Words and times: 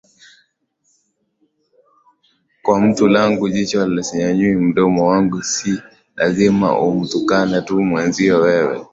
kwa 2.61 2.79
mtu 2.81 3.07
langu 3.07 3.49
jicho 3.49 4.03
sinyanyui 4.03 4.55
mdomo 4.55 5.07
wangu 5.07 5.43
si 5.43 5.81
lazima 6.15 6.79
umtukane 6.81 7.61
tu 7.61 7.81
mwenzio 7.81 8.39
wewe 8.39 8.85